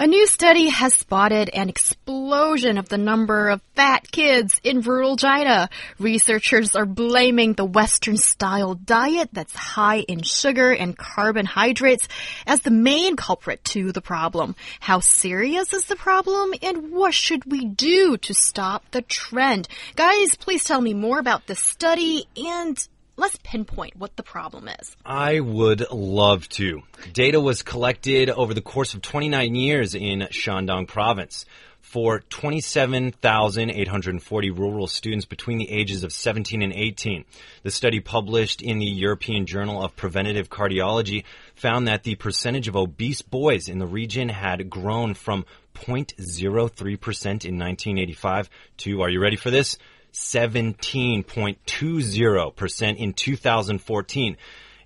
[0.00, 5.16] A new study has spotted an explosion of the number of fat kids in rural
[5.16, 5.68] China.
[5.98, 12.06] Researchers are blaming the Western style diet that's high in sugar and carbohydrates
[12.46, 14.54] as the main culprit to the problem.
[14.78, 19.66] How serious is the problem and what should we do to stop the trend?
[19.96, 24.96] Guys, please tell me more about this study and let's pinpoint what the problem is.
[25.04, 26.82] I would love to.
[27.12, 31.44] Data was collected over the course of 29 years in Shandong province
[31.80, 37.24] for 27,840 rural students between the ages of 17 and 18.
[37.62, 42.76] The study published in the European Journal of Preventive Cardiology found that the percentage of
[42.76, 49.36] obese boys in the region had grown from 0.03% in 1985 to, are you ready
[49.36, 49.78] for this?
[50.12, 54.36] 17.20% in 2014.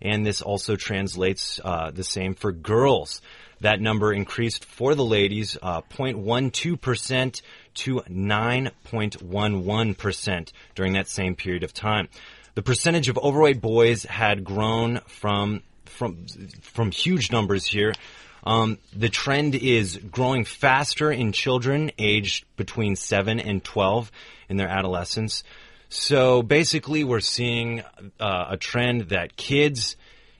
[0.00, 3.22] And this also translates uh, the same for girls.
[3.60, 7.42] That number increased for the ladies uh, 0.12%
[7.74, 12.08] to 9.11% during that same period of time.
[12.54, 16.26] The percentage of overweight boys had grown from from
[16.60, 17.92] from huge numbers here.
[18.44, 24.10] Um, the trend is growing faster in children aged between 7 and 12
[24.48, 25.44] in their adolescence.
[25.88, 27.82] So basically, we're seeing
[28.18, 29.96] uh, a trend that kids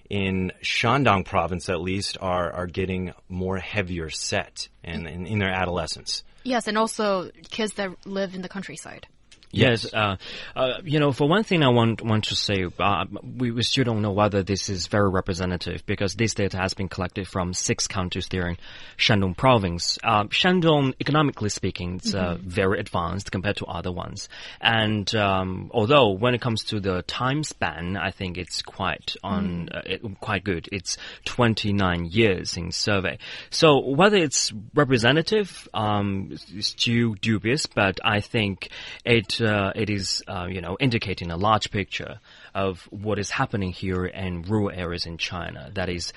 [0.09, 5.51] in Shandong province, at least, are, are getting more heavier set in, in, in their
[5.51, 6.25] adolescence.
[6.45, 9.07] Yes, and also kids that live in the countryside.
[9.53, 10.17] Yes, uh,
[10.57, 13.85] uh, you know, for one thing, I want want to say uh, we, we still
[13.85, 17.87] don't know whether this is very representative because this data has been collected from six
[17.87, 18.57] counties there in
[18.97, 19.99] Shandong province.
[20.03, 22.39] Uh, Shandong, economically speaking, is mm -hmm.
[22.39, 24.29] very advanced compared to other ones,
[24.61, 29.43] and um, although when it comes to the time span, I think it's quite on
[29.43, 29.77] mm.
[29.77, 30.69] Uh, it, quite good.
[30.73, 33.19] It's 29 years in survey.
[33.51, 38.71] So whether it's representative um, is still dubious, but I think
[39.05, 42.21] it uh, it is, uh, you know, indicating a large picture
[42.55, 45.71] of what is happening here in rural areas in China.
[45.75, 46.13] That is,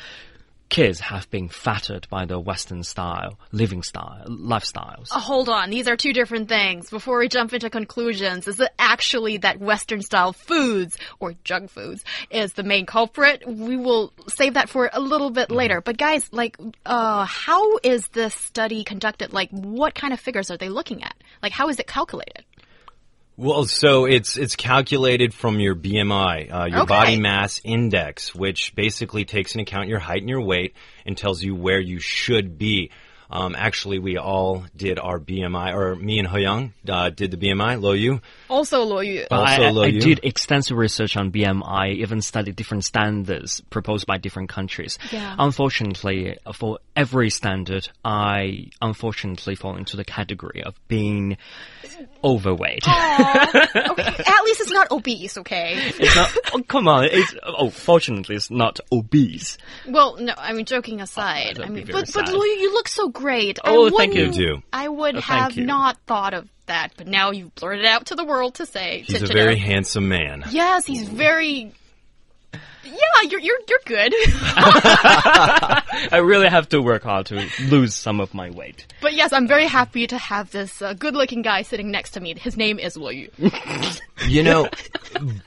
[0.70, 5.08] kids have been fattered by the Western style living style lifestyles.
[5.12, 6.90] Uh, hold on, these are two different things.
[6.90, 12.04] Before we jump into conclusions, is it actually that Western style foods or junk foods
[12.30, 13.44] is the main culprit?
[13.48, 15.58] We will save that for a little bit mm-hmm.
[15.58, 15.82] later.
[15.82, 19.34] But guys, like, uh, how is this study conducted?
[19.34, 21.16] Like, what kind of figures are they looking at?
[21.44, 22.45] Like, how is it calculated?
[23.38, 26.88] Well, so it's it's calculated from your BMI, uh, your okay.
[26.88, 30.74] body mass index, which basically takes into account your height and your weight
[31.06, 32.92] and tells you where you should be.
[33.30, 37.82] Um, actually, we all did our BMI, or me and Young uh, did the BMI.
[37.82, 38.22] Lo Yu.
[38.50, 39.26] Also Lo Yu.
[39.32, 39.98] Also I, Lo Yu.
[39.98, 44.98] I did extensive research on BMI, even studied different standards proposed by different countries.
[45.12, 45.36] Yeah.
[45.40, 51.38] Unfortunately, for every standard, I unfortunately fall into the category of being
[52.24, 52.88] overweight.
[52.88, 52.94] okay.
[52.94, 55.92] At least it's not obese, okay?
[55.98, 56.38] It's not.
[56.54, 57.06] Oh, come on.
[57.06, 59.58] It's oh, fortunately, it's not obese.
[59.88, 60.34] Well, no.
[60.38, 63.58] I mean, joking aside, oh, I mean, but but you look so great.
[63.64, 64.62] Oh, thank you.
[64.72, 68.16] I would oh, have not thought of that, but now you blurted it out to
[68.16, 69.04] the world to say.
[69.08, 69.66] He's to, a to very know.
[69.66, 70.44] handsome man.
[70.52, 71.74] Yes, he's very
[72.86, 74.14] yeah, you're you're you're good.
[76.12, 78.86] I really have to work hard to lose some of my weight.
[79.02, 82.36] But yes, I'm very happy to have this uh, good-looking guy sitting next to me.
[82.38, 83.30] His name is Wu Yu.
[84.28, 84.70] you know,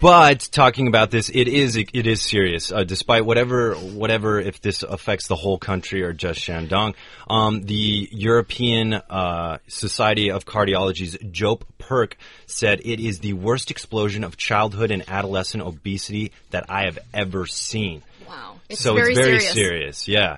[0.00, 2.72] but talking about this, it is it is serious.
[2.72, 6.94] Uh, despite whatever whatever if this affects the whole country or just Shandong,
[7.28, 14.24] um, the European uh, Society of Cardiology's Joep Perk said it is the worst explosion
[14.24, 18.02] of childhood and adolescent obesity that I have ever seen.
[18.26, 18.56] Wow.
[18.68, 19.52] It's so very it's very serious.
[19.52, 20.08] serious.
[20.08, 20.36] Yeah.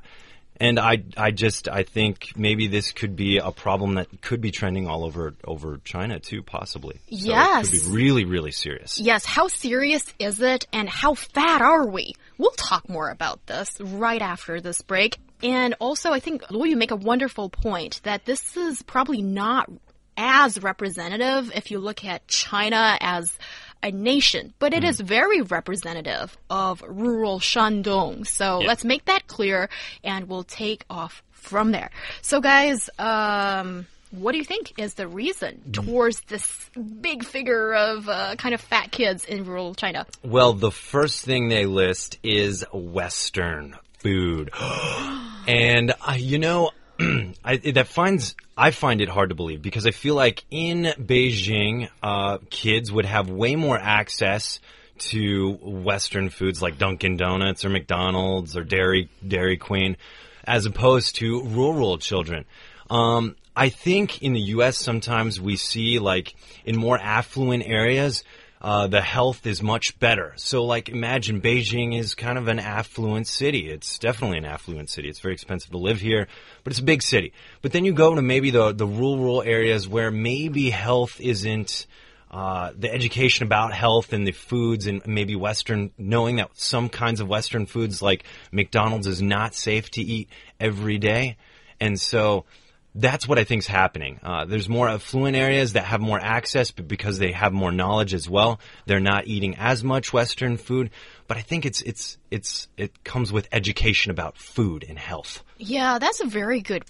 [0.62, 4.50] And I, I just, I think maybe this could be a problem that could be
[4.50, 7.00] trending all over, over China too, possibly.
[7.08, 7.72] Yes.
[7.72, 9.00] It could be really, really serious.
[9.00, 9.24] Yes.
[9.24, 12.12] How serious is it and how fat are we?
[12.36, 15.16] We'll talk more about this right after this break.
[15.42, 19.70] And also, I think, Lu, you make a wonderful point that this is probably not
[20.18, 23.32] as representative if you look at China as
[23.82, 24.88] a nation, but it mm.
[24.88, 28.26] is very representative of rural Shandong.
[28.26, 29.68] So let's make that clear
[30.04, 31.90] and we'll take off from there.
[32.22, 36.68] So guys, um, what do you think is the reason towards this
[37.00, 40.06] big figure of uh, kind of fat kids in rural China?
[40.22, 44.50] Well, the first thing they list is Western food.
[45.46, 46.70] and, uh, you know,
[47.44, 51.88] I, that finds I find it hard to believe because I feel like in Beijing,
[52.02, 54.60] uh, kids would have way more access
[54.98, 59.96] to Western foods like Dunkin' Donuts or McDonald's or Dairy Dairy Queen,
[60.44, 62.44] as opposed to rural children.
[62.90, 64.76] Um, I think in the U.S.
[64.78, 68.24] sometimes we see like in more affluent areas
[68.60, 70.34] uh, the health is much better.
[70.36, 73.70] So, like, imagine Beijing is kind of an affluent city.
[73.70, 75.08] It's definitely an affluent city.
[75.08, 76.28] It's very expensive to live here,
[76.62, 77.32] but it's a big city.
[77.62, 81.86] But then you go to maybe the the rural areas where maybe health isn't.
[82.32, 87.18] Uh, the education about health and the foods and maybe Western, knowing that some kinds
[87.20, 88.22] of Western foods like
[88.52, 90.28] McDonald's is not safe to eat
[90.60, 91.36] every day.
[91.80, 92.44] And so
[92.94, 94.18] that's what I think is happening.
[94.22, 98.14] Uh, there's more affluent areas that have more access, but because they have more knowledge
[98.14, 100.90] as well, they're not eating as much Western food.
[101.28, 105.44] But I think it's it's it's it comes with education about food and health.
[105.58, 106.84] Yeah, that's a very good.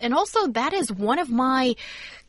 [0.00, 1.76] And also, that is one of my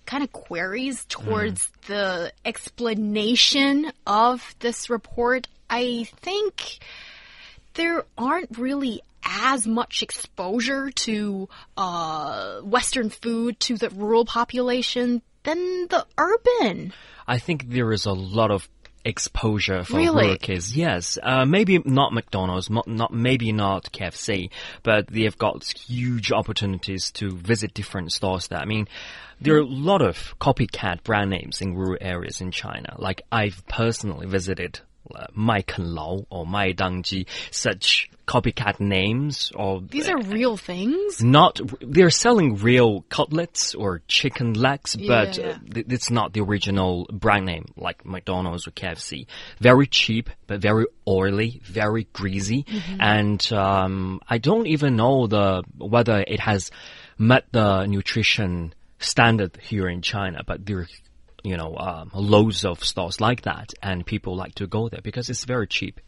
[0.05, 1.87] kind of queries towards mm.
[1.87, 5.47] the explanation of this report.
[5.69, 6.79] I think
[7.73, 15.87] there aren't really as much exposure to uh, Western food to the rural population than
[15.87, 16.93] the urban.
[17.27, 18.69] I think there is a lot of
[19.03, 20.23] exposure for really?
[20.23, 20.75] rural kids.
[20.75, 24.49] Yes, uh, maybe not McDonald's, not maybe not KFC,
[24.83, 28.47] but they've got huge opportunities to visit different stores.
[28.47, 28.87] There, I mean,
[29.39, 32.95] there are a lot of copycat brand names in rural areas in China.
[32.97, 34.79] Like I've personally visited
[35.13, 41.23] uh, Mai Ken Lao or Mai Dangji, such copycat names or these are real things
[41.23, 45.45] not they're selling real cutlets or chicken legs yeah, but yeah.
[45.49, 49.27] Uh, it's not the original brand name like mcdonald's or kfc
[49.59, 52.97] very cheap but very oily very greasy mm -hmm.
[52.99, 56.71] and um, i don't even know the whether it has
[57.17, 60.87] met the nutrition standard here in china but there
[61.45, 65.29] you know, um, loads of stores like that, and people like to go there because
[65.29, 66.01] it's very cheap.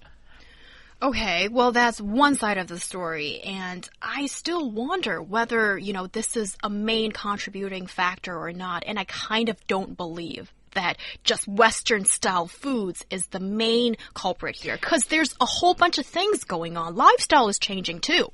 [0.99, 6.07] Okay, well, that's one side of the story, and I still wonder whether, you know,
[6.07, 10.97] this is a main contributing factor or not, and I kind of don't believe that
[11.23, 16.05] just Western style foods is the main culprit here, because there's a whole bunch of
[16.07, 16.95] things going on.
[16.95, 18.29] Lifestyle is changing too,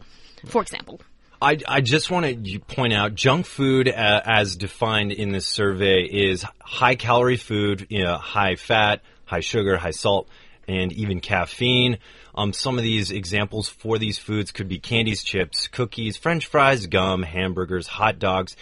[0.45, 1.01] for example.
[1.43, 6.03] I, I just want to point out junk food uh, as defined in this survey
[6.03, 10.29] is high calorie food, you know, high fat, high sugar, high salt,
[10.69, 11.97] and even caffeine.
[12.33, 16.87] Um, some of these examples for these foods could be candies, chips, cookies, french fries,
[16.87, 18.55] gum, hamburgers, hot dogs.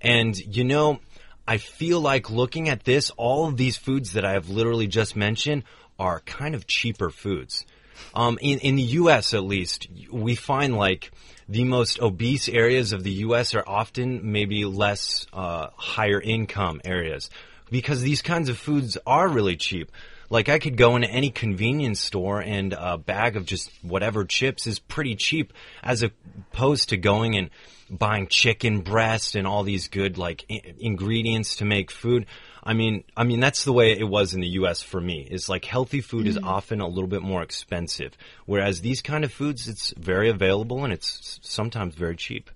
[0.00, 1.00] And you know,
[1.46, 5.14] I feel like looking at this, all of these foods that I have literally just
[5.14, 5.64] mentioned
[5.98, 7.66] are kind of cheaper foods.
[8.14, 9.34] Um, in, in the U.S.
[9.34, 11.10] at least, we find like
[11.48, 13.54] the most obese areas of the U.S.
[13.54, 17.30] are often maybe less uh, higher income areas
[17.70, 19.90] because these kinds of foods are really cheap.
[20.30, 24.66] Like I could go into any convenience store and a bag of just whatever chips
[24.66, 25.52] is pretty cheap
[25.82, 27.50] as opposed to going and
[27.90, 32.26] buying chicken breast and all these good like ingredients to make food.
[32.64, 34.80] I mean, I mean that's the way it was in the U.S.
[34.80, 35.26] for me.
[35.30, 36.30] It's like healthy food mm.
[36.30, 38.16] is often a little bit more expensive,
[38.46, 42.50] whereas these kind of foods it's very available and it's sometimes very cheap.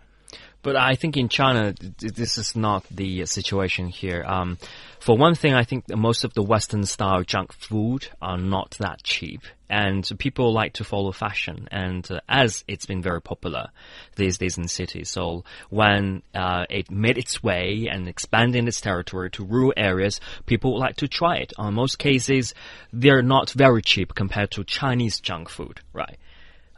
[0.69, 4.23] But I think in China, this is not the situation here.
[4.23, 4.59] Um,
[5.01, 9.03] for one thing, I think most of the Western style junk food are not that
[9.03, 9.41] cheap.
[9.71, 11.69] And people like to follow fashion.
[11.71, 13.69] And uh, as it's been very popular
[14.17, 19.31] these days in cities, so when uh, it made its way and expanded its territory
[19.31, 21.55] to rural areas, people like to try it.
[21.57, 22.53] On most cases,
[22.93, 26.19] they're not very cheap compared to Chinese junk food, right?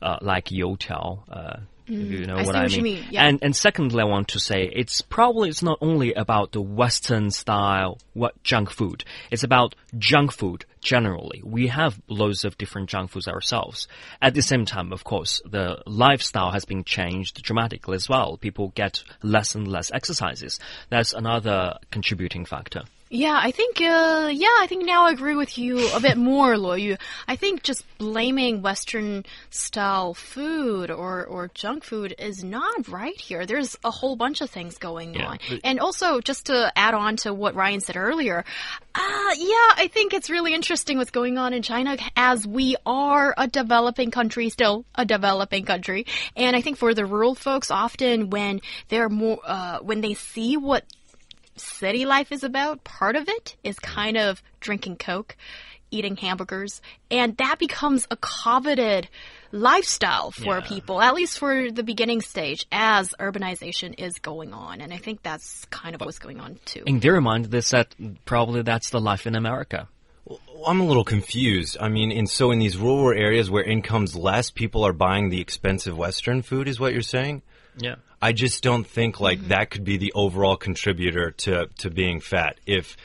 [0.00, 1.56] Uh, like youtiao, uh,
[1.90, 2.82] Mm, you know I what I mean?
[2.82, 3.04] mean.
[3.10, 3.24] Yeah.
[3.24, 7.30] And and secondly, I want to say it's probably it's not only about the Western
[7.30, 9.04] style what junk food.
[9.30, 11.42] It's about junk food generally.
[11.44, 13.88] We have loads of different junk foods ourselves.
[14.22, 18.36] At the same time, of course, the lifestyle has been changed dramatically as well.
[18.36, 20.60] People get less and less exercises.
[20.90, 22.84] That's another contributing factor.
[23.12, 26.54] Yeah, I think, uh, yeah, I think now I agree with you a bit more,
[26.54, 26.96] Luo Yu.
[27.26, 33.46] I think just blaming Western style food or, or junk food is not right here.
[33.46, 35.38] There's a whole bunch of things going Yeah, on.
[35.64, 38.44] And also, just to add on to what Ryan said earlier,
[38.94, 43.34] uh, yeah, I think it's really interesting what's going on in China as we are
[43.36, 46.06] a developing country, still a developing country.
[46.36, 50.56] And I think for the rural folks, often when they're more, uh, when they see
[50.56, 50.84] what
[51.60, 55.36] city life is about, part of it is kind of drinking Coke,
[55.92, 59.08] eating hamburgers, and that becomes a coveted
[59.52, 60.60] lifestyle for Yeah.
[60.66, 64.80] people, at least for the beginning stage, as urbanization is going on.
[64.80, 66.84] And I think that's kind of what's going on too.
[66.86, 67.88] In their mind, they said
[68.24, 69.88] probably that's the life in America.
[70.64, 71.76] I'm a little confused.
[71.80, 75.40] I mean, and so in these rural areas where income's less, people are buying the
[75.40, 77.42] expensive Western food, is what you're saying?
[77.78, 77.96] Yeah.
[78.22, 82.58] I just don't think like that could be the overall contributor to to being fat.
[82.66, 82.96] If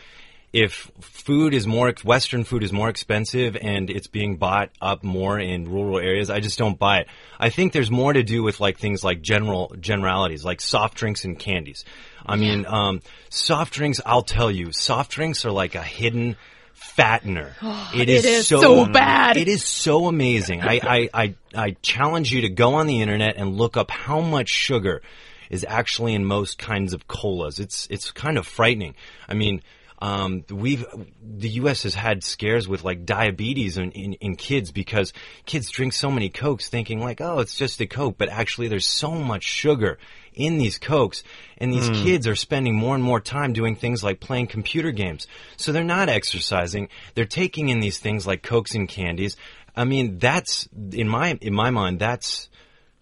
[0.52, 5.38] if food is more Western food is more expensive and it's being bought up more
[5.38, 7.08] in rural areas, I just don't buy it.
[7.38, 11.26] I think there's more to do with like things like general generalities, like soft drinks
[11.26, 11.84] and candies.
[12.26, 14.00] I mean, um, soft drinks.
[14.06, 16.38] I'll tell you, soft drinks are like a hidden
[16.76, 17.52] fattener.
[17.96, 19.38] it is so bad.
[19.38, 20.62] It is so amazing.
[20.62, 24.22] I, I, I, I challenge you to go on the internet and look up how
[24.22, 25.02] much sugar
[25.50, 27.60] is actually in most kinds of colas.
[27.60, 28.96] It's it's kind of frightening.
[29.28, 29.62] I mean,
[30.00, 30.86] um, we've
[31.22, 31.84] the U.S.
[31.84, 35.14] has had scares with like diabetes in, in, in kids because
[35.46, 38.88] kids drink so many cokes, thinking like, oh, it's just a coke, but actually there's
[38.88, 39.98] so much sugar
[40.36, 41.24] in these cokes,
[41.58, 45.28] and these kids are spending more and more time doing things like playing computer games.
[45.58, 49.38] So they're not exercising; they're taking in these things like cokes and candies.
[49.76, 52.50] I mean, that's in my in my mind, that's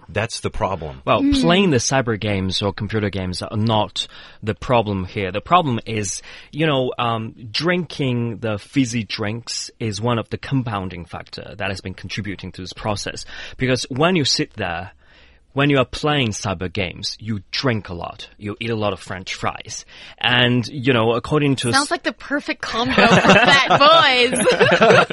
[0.09, 1.01] that's the problem.
[1.05, 4.07] Well, playing the cyber games or computer games are not
[4.41, 5.31] the problem here.
[5.31, 6.21] The problem is,
[6.51, 11.81] you know, um, drinking the fizzy drinks is one of the compounding factor that has
[11.81, 13.25] been contributing to this process.
[13.57, 14.91] Because when you sit there,
[15.53, 18.29] when you are playing cyber games, you drink a lot.
[18.37, 19.85] You eat a lot of French fries.
[20.17, 24.35] And, you know, according to Sounds like the perfect combo for fat
[24.99, 25.07] boys.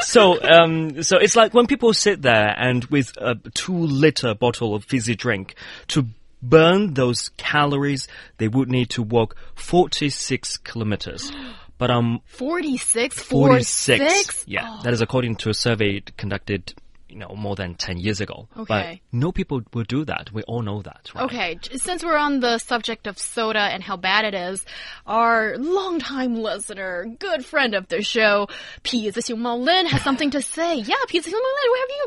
[0.00, 4.74] so um, so it's like when people sit there and with a two liter bottle
[4.74, 5.54] of fizzy drink
[5.88, 6.06] to
[6.42, 8.08] burn those calories,
[8.38, 11.30] they would need to walk 46 kilometers.
[11.78, 13.22] But um, 46?
[13.22, 13.98] 46.
[13.98, 14.44] 46?
[14.48, 16.74] Yeah, that is according to a survey conducted,
[17.08, 18.48] you know, more than 10 years ago.
[18.56, 19.00] Okay.
[19.12, 20.32] But no people will do that.
[20.32, 21.24] We all know that, right?
[21.24, 21.58] Okay.
[21.74, 24.64] Since we're on the subject of soda and how bad it is,
[25.06, 28.48] our longtime listener, good friend of the show,
[28.82, 30.68] Pizza Xiongmao Lin, has something to say.
[30.88, 32.04] Yeah, Pizza Xiongmao Lin, where have you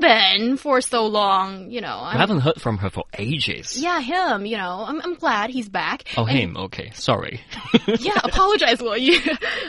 [0.48, 1.70] been for so long?
[1.70, 3.80] You know, I'm, I have not heard from her for ages.
[3.80, 6.04] Yeah, him, you know, I'm, I'm glad he's back.
[6.18, 6.58] Oh, and him.
[6.58, 6.92] Okay.
[6.94, 7.42] Sorry.
[8.00, 9.20] yeah, apologize, will you?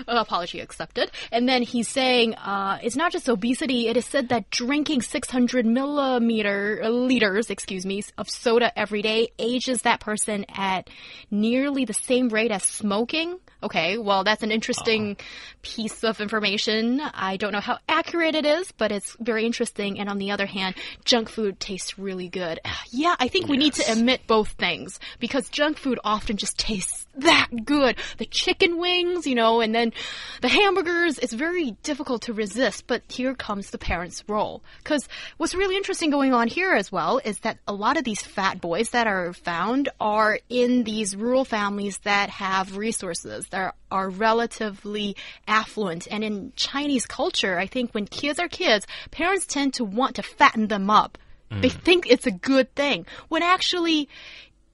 [0.07, 1.11] apology accepted.
[1.31, 3.89] And then he's saying, uh, it's not just obesity.
[3.89, 9.03] It is said that drinking six 600 millimeter uh, liters, excuse me, of soda every
[9.03, 10.91] day ages that person at
[11.31, 13.39] nearly the same rate as smoking.
[13.63, 15.17] Okay, well, that's an interesting
[15.63, 17.01] piece of information.
[17.01, 20.01] I don't know how accurate it is, but it's very interesting.
[20.01, 20.75] And on the other hand,
[21.05, 22.61] junk food tastes really good.
[22.95, 27.07] Yeah, I think we need to admit both things because junk food often just tastes
[27.17, 27.97] that good.
[28.19, 29.95] The chicken wings, you know, and then
[30.43, 32.87] the hamburgers, it's very difficult to resist.
[32.87, 34.63] But here comes the parents' role.
[34.79, 38.23] Because what's really interesting going on here as well is that a lot of these
[38.23, 44.11] fat boys that are found are in these rural families that have resources, that are
[44.11, 45.17] relatively
[45.47, 46.09] affluent.
[46.11, 50.23] And in Chinese culture, I think when kids are kids, parents tend to want to
[50.23, 51.19] fatten them up.
[51.61, 53.07] They think it's a good thing.
[53.29, 54.09] When actually,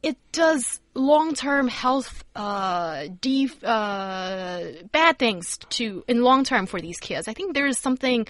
[0.03, 3.07] it does long-term health uh,
[3.65, 7.27] uh, bad things to in long term for these kids.
[7.27, 8.27] I think there is something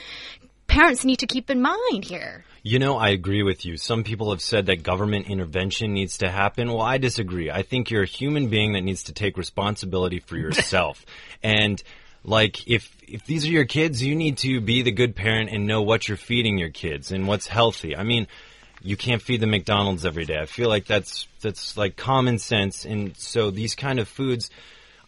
[0.68, 2.44] parents need to keep in mind here.
[2.62, 3.76] You know, I agree with you.
[3.76, 6.68] Some people have said that government intervention needs to happen.
[6.68, 7.50] Well, I disagree.
[7.50, 11.04] I think you're a human being that needs to take responsibility for yourself.
[11.42, 11.82] and
[12.22, 15.66] like if if these are your kids, you need to be the good parent and
[15.66, 17.96] know what you're feeding your kids and what's healthy.
[17.96, 18.26] I mean,
[18.82, 20.38] you can't feed them McDonald's every day.
[20.38, 24.50] I feel like that's that's like common sense and so these kind of foods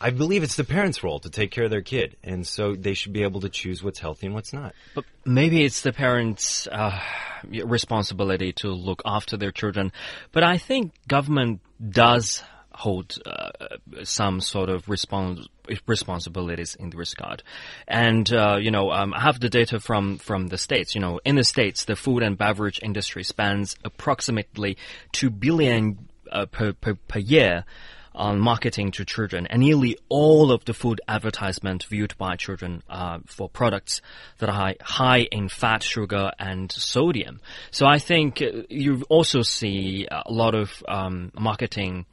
[0.00, 2.95] I believe it's the parents' role to take care of their kid, and so they
[2.95, 4.75] should be able to choose what's healthy and what's not.
[4.95, 6.99] But maybe it's the parents' uh,
[7.45, 9.92] responsibility to look after their children.
[10.33, 12.42] But I think government does
[12.73, 13.50] hold uh,
[14.04, 15.47] some sort of respons-
[15.87, 17.42] responsibilities in this regard.
[17.87, 20.95] And uh, you know, um, I have the data from from the states.
[20.95, 24.78] You know, in the states, the food and beverage industry spends approximately
[25.12, 27.64] two billion uh, per, per per year
[28.14, 33.21] on marketing to children, and nearly all of the food advertisement viewed by children are
[33.26, 34.00] for products
[34.38, 37.40] that are high, high in fat, sugar, and sodium.
[37.71, 42.07] So I think uh, you also see a lot of um, marketing.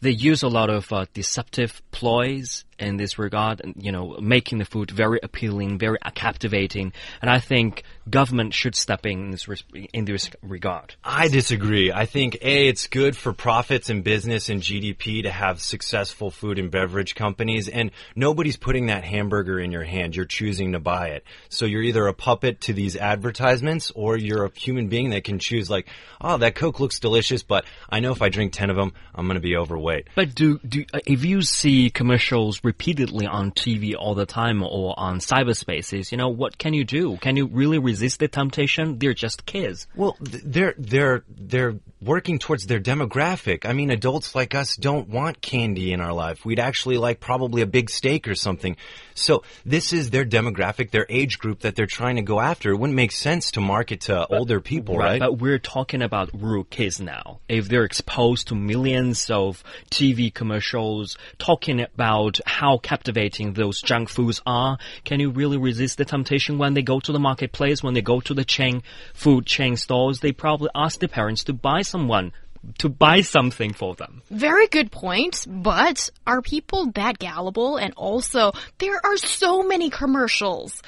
[0.00, 4.64] They use a lot of uh, deceptive ploys in this regard, you know, making the
[4.64, 6.92] food very appealing, very captivating.
[7.20, 9.46] And I think government should step in this,
[9.92, 10.96] in this regard.
[11.04, 11.92] I disagree.
[11.92, 16.58] I think A, it's good for profits and business and GDP to have successful food
[16.58, 20.16] and beverage companies and nobody's putting that hamburger in your hand.
[20.16, 21.24] You're choosing to buy it.
[21.48, 25.38] So you're either a puppet to these advertisements or you're a human being that can
[25.38, 25.88] choose like,
[26.20, 29.26] oh, that Coke looks delicious, but I know if I drink 10 of them, I'm
[29.26, 30.08] going to be overweight.
[30.14, 34.94] But do, do, uh, if you see commercials repeatedly on TV all the time or
[34.98, 37.16] on cyberspaces, you know, what can you do?
[37.18, 38.98] Can you really resist the temptation?
[38.98, 39.86] They're just kids.
[39.96, 43.64] Well, they're they're they're working towards their demographic.
[43.64, 46.44] I mean, adults like us don't want candy in our life.
[46.44, 48.76] We'd actually like probably a big steak or something.
[49.14, 52.70] So this is their demographic, their age group that they're trying to go after.
[52.70, 55.20] It wouldn't make sense to market to but, older people, right, right?
[55.20, 57.40] But we're talking about rural kids now.
[57.48, 64.40] If they're exposed to millions of TV commercials talking about how captivating those junk foods
[64.46, 68.02] are, can you really resist the temptation when they go to the marketplace, when they
[68.02, 68.82] go to the chain
[69.14, 70.20] food chain stores?
[70.20, 72.32] They probably ask the parents to buy someone
[72.78, 74.22] to buy something for them.
[74.30, 77.76] Very good point, but are people that gullible?
[77.76, 80.82] And also, there are so many commercials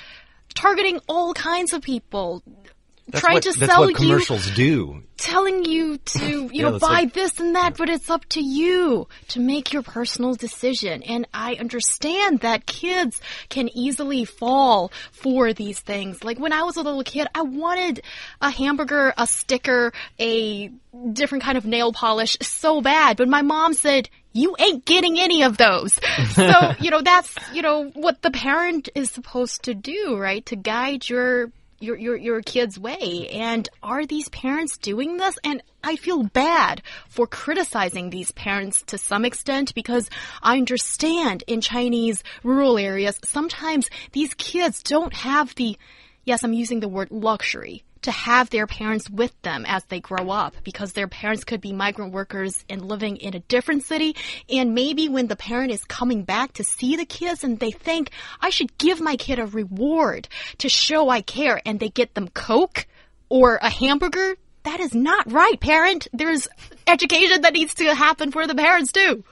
[0.55, 2.43] targeting all kinds of people.
[3.09, 5.03] That's trying what, to that's sell what commercials you, do.
[5.19, 8.41] telling you to, you Yeah, know, buy like- this and that, but it's up to
[8.43, 11.03] you to make your personal decision.
[11.03, 13.21] And I understand that kids
[13.51, 16.25] can easily fall for these things.
[16.25, 18.03] Like when I was a little kid, I wanted
[18.41, 20.71] a hamburger, a sticker, a
[21.13, 25.43] different kind of nail polish so bad, but my mom said, you ain't getting any
[25.43, 25.93] of those.
[26.33, 30.45] so, you know, that's, you know, what the parent is supposed to do, right?
[30.47, 31.53] To guide your
[31.85, 33.29] your, your your kid's way.
[33.31, 35.39] And are these parents doing this?
[35.45, 40.09] And I feel bad for criticizing these parents to some extent because
[40.43, 45.77] I understand in Chinese rural areas sometimes these kids don't have the
[46.25, 50.31] yes I'm using the word luxury to have their parents with them as they grow
[50.31, 54.15] up because their parents could be migrant workers and living in a different city.
[54.49, 58.11] And maybe when the parent is coming back to see the kids and they think,
[58.41, 62.29] I should give my kid a reward to show I care and they get them
[62.29, 62.87] Coke
[63.29, 64.37] or a hamburger.
[64.65, 66.09] That is not right, parent.
[66.13, 66.49] There's
[66.87, 69.25] education that needs to happen for the parents too.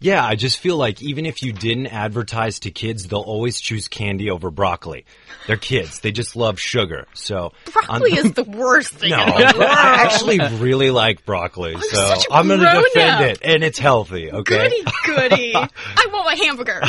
[0.00, 3.88] Yeah, I just feel like even if you didn't advertise to kids, they'll always choose
[3.88, 5.04] candy over broccoli.
[5.46, 6.00] They're kids.
[6.00, 7.06] They just love sugar.
[7.14, 9.70] So Broccoli is the worst thing no, in the world.
[9.70, 13.78] I actually really like broccoli, so such a I'm going to defend it, and it's
[13.78, 14.30] healthy.
[14.30, 14.68] Okay.
[14.68, 15.54] Goody goody.
[15.56, 16.82] I want my hamburger.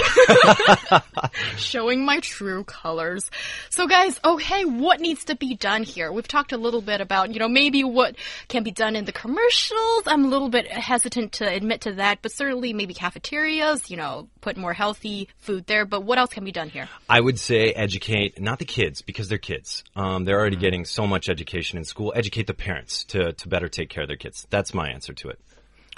[1.58, 3.30] Showing my true colors.
[3.70, 6.12] So guys, oh, okay, what needs to be done here?
[6.12, 8.16] We've talked a little bit about, you know, maybe what
[8.48, 10.04] can be done in the commercials.
[10.06, 14.28] I'm a little bit hesitant to admit to that, but certainly maybe cafeterias, you know,
[14.42, 15.86] put more healthy food there.
[15.86, 16.90] But what else can be done here?
[17.08, 19.84] I would say educate not the kids because they're kids.
[19.96, 22.12] Um, they're already getting so much education in school.
[22.16, 24.46] Educate the parents to to better take care of their kids.
[24.50, 25.40] That's my answer to it.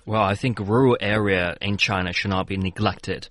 [0.06, 3.28] Well, I think rural area in China should not be neglected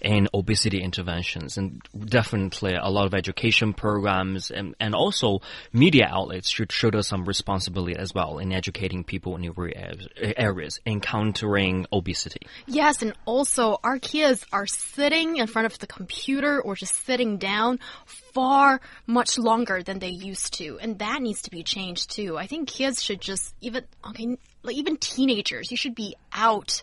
[0.00, 5.40] in obesity interventions and definitely a lot of education programs and, and also
[5.72, 10.80] media outlets should us some responsibility as well in educating people in rural areas, areas
[10.84, 12.46] encountering obesity.
[12.66, 17.38] Yes, and also our kids are sitting in front of the computer or just sitting
[17.38, 22.36] down far much longer than they used to, and that needs to be changed too.
[22.36, 26.82] I think kids should just even okay, like even teenagers, you should be out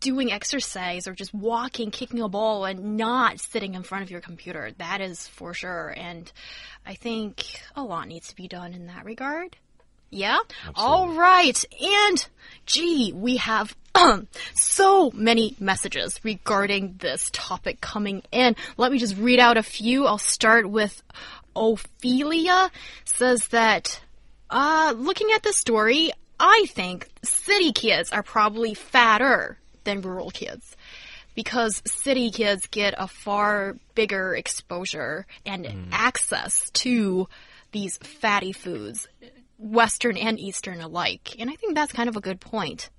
[0.00, 4.20] doing exercise or just walking, kicking a ball, and not sitting in front of your
[4.20, 4.70] computer.
[4.78, 6.30] That is for sure, and
[6.86, 9.56] I think a lot needs to be done in that regard.
[10.10, 10.38] Yeah?
[10.66, 10.74] Absolutely.
[10.82, 11.64] All right.
[11.80, 12.28] And
[12.66, 13.76] gee, we have
[14.54, 18.56] so many messages regarding this topic coming in.
[18.76, 20.06] Let me just read out a few.
[20.06, 21.02] I'll start with
[21.54, 22.70] Ophelia
[23.04, 24.00] says that
[24.50, 30.76] uh looking at the story, I think city kids are probably fatter than rural kids
[31.34, 35.90] because city kids get a far bigger exposure and mm-hmm.
[35.92, 37.28] access to
[37.72, 39.06] these fatty foods,
[39.58, 41.36] Western and Eastern alike.
[41.38, 42.90] And I think that's kind of a good point.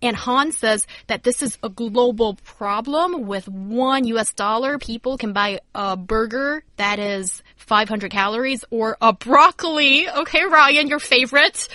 [0.00, 3.26] And Han says that this is a global problem.
[3.26, 9.12] With one US dollar, people can buy a burger that is 500 calories or a
[9.12, 10.08] broccoli.
[10.08, 11.68] Okay, Ryan, your favorite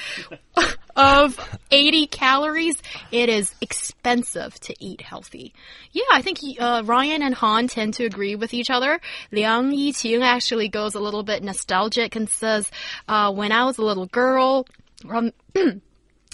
[0.97, 1.39] of
[1.71, 2.83] 80 calories.
[3.13, 5.55] It is expensive to eat healthy.
[5.93, 9.01] Yeah, I think uh, Ryan and Han tend to agree with each other.
[9.31, 12.71] Liang Yiqing actually goes a little bit nostalgic and says,
[13.07, 14.67] uh, when I was a little girl,
[15.09, 15.33] um,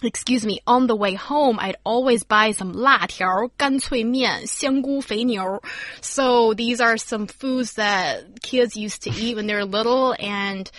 [0.02, 5.62] excuse me, on the way home, I'd always buy some 辣条,干脆面,香菇肥牛.
[6.00, 10.70] So these are some foods that kids used to eat when they were little and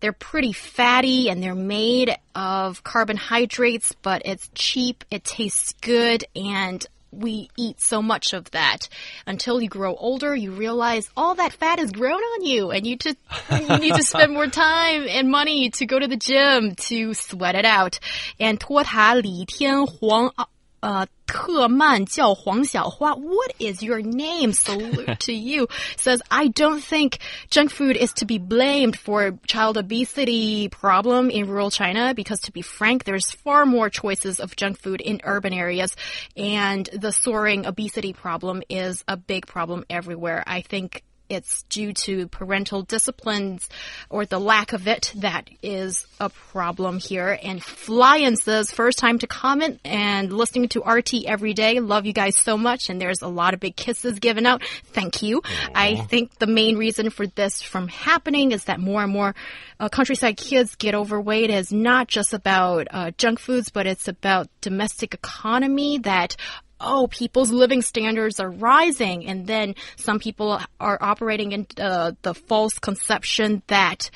[0.00, 6.86] they're pretty fatty and they're made of carbohydrates, but it's cheap, it tastes good, and
[7.10, 8.88] we eat so much of that
[9.26, 12.96] until you grow older you realize all that fat has grown on you and you
[12.96, 13.16] just
[13.50, 17.54] you need to spend more time and money to go to the gym to sweat
[17.54, 17.98] it out
[18.38, 20.32] and 托塔李天皇
[20.80, 23.14] 呃特曼叫黄小花.
[23.14, 24.52] What is your name?
[24.52, 25.68] Salute to you.
[25.96, 27.18] Says, I don't think
[27.50, 32.52] junk food is to be blamed for child obesity problem in rural China because to
[32.52, 35.96] be frank, there's far more choices of junk food in urban areas
[36.36, 40.44] and the soaring obesity problem is a big problem everywhere.
[40.46, 43.69] I think it's due to parental disciplines
[44.09, 47.39] or the lack of it that is a problem here.
[47.41, 51.79] And Flyin says, first time to comment and listening to RT every day.
[51.79, 52.89] Love you guys so much.
[52.89, 54.61] And there's a lot of big kisses given out.
[54.87, 55.41] Thank you.
[55.41, 55.71] Aww.
[55.73, 59.33] I think the main reason for this from happening is that more and more
[59.79, 64.49] uh, countryside kids get overweight is not just about uh, junk foods, but it's about
[64.59, 66.35] domestic economy that
[66.81, 69.25] oh, people's living standards are rising.
[69.25, 74.09] And then some people are operating in uh, the false conception that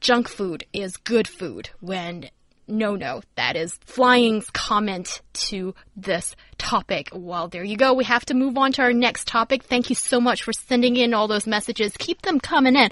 [0.00, 2.30] junk food is good food when
[2.66, 7.10] no, no, that is Flying's comment to this topic.
[7.12, 7.92] Well, there you go.
[7.92, 9.64] We have to move on to our next topic.
[9.64, 11.92] Thank you so much for sending in all those messages.
[11.98, 12.90] Keep them coming in.